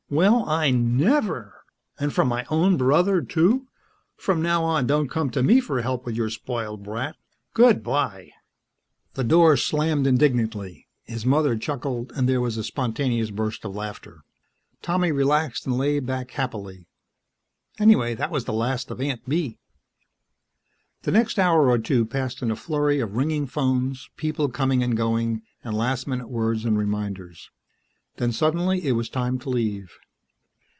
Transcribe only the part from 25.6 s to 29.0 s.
and last minute words and reminders. Then suddenly it